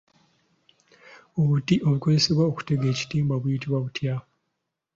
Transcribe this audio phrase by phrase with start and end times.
[1.39, 4.15] Obuti obukozesebwa okutega ekitimba buyitibwa butya?